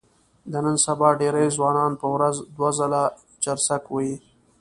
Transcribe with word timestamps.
د 0.51 0.53
نن 0.65 0.75
سبا 0.85 1.09
ډېری 1.21 1.45
ځوانان 1.57 1.91
په 2.01 2.07
ورځ 2.15 2.35
دوه 2.55 2.69
ځله 2.77 3.03
چرسک 3.43 3.83
وهي. 3.89 4.15